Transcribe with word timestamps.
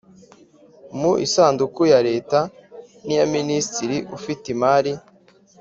mu 0.99 1.11
isanduku 1.25 1.81
ya 1.91 1.99
Leta 2.07 2.39
niya 3.05 3.25
Minisitiri 3.35 3.97
ufite 4.17 4.43
imari 4.55 4.91